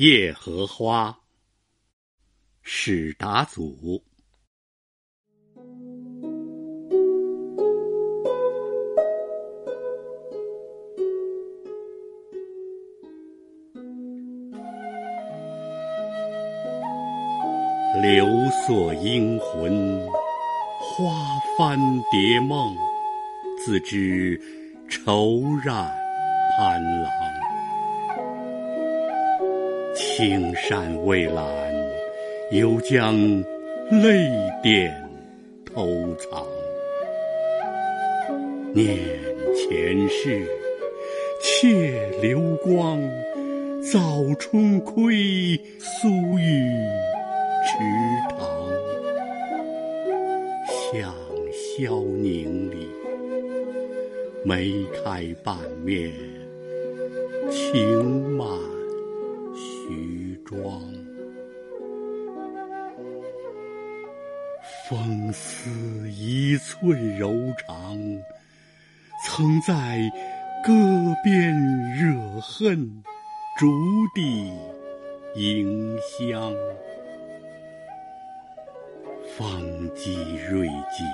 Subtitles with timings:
[0.00, 1.14] 夜荷花，
[2.62, 4.02] 史达祖。
[18.00, 18.26] 流
[18.66, 20.00] 锁英魂，
[20.80, 21.12] 花
[21.58, 21.78] 翻
[22.10, 22.74] 蝶梦，
[23.62, 24.40] 自知
[24.88, 25.94] 愁染
[26.56, 27.39] 潘郎。
[30.20, 31.42] 青山未览，
[32.50, 33.16] 犹将
[33.90, 34.28] 泪
[34.62, 34.94] 点
[35.64, 36.46] 偷藏。
[38.74, 38.98] 念
[39.56, 40.46] 前世，
[41.42, 43.00] 妾流光，
[43.90, 43.98] 早
[44.38, 46.68] 春亏苏玉。
[47.64, 47.78] 池
[48.28, 48.46] 塘，
[50.92, 51.14] 向
[51.50, 52.86] 萧凝里，
[54.44, 54.70] 梅
[55.02, 56.12] 开半面，
[57.50, 58.46] 情满
[59.90, 60.80] 徐庄。
[64.88, 67.98] 风丝一寸柔长，
[69.26, 69.98] 曾在
[70.64, 70.72] 歌
[71.24, 71.52] 边
[71.96, 73.02] 惹恨，
[73.58, 73.66] 竹
[74.14, 74.52] 地
[75.34, 76.54] 迎香。
[79.36, 79.60] 方
[79.94, 81.04] 积锐景，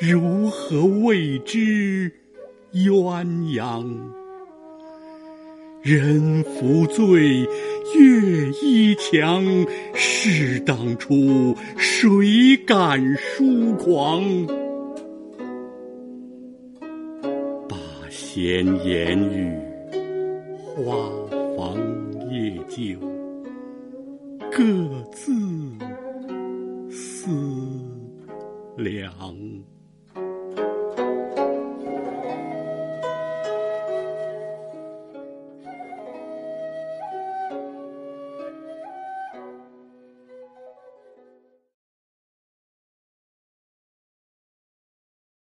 [0.00, 2.12] 如何为之
[2.72, 3.24] 鸳
[3.56, 4.21] 鸯？
[5.82, 9.44] 人负醉，月依墙。
[9.92, 14.22] 事当初，谁敢疏狂？
[17.68, 17.76] 把
[18.08, 19.52] 闲言语，
[20.62, 20.94] 花
[21.56, 21.76] 房
[22.30, 22.96] 夜酒，
[24.52, 24.62] 各
[25.10, 25.32] 自。
[26.92, 27.28] 思
[28.76, 29.12] 量。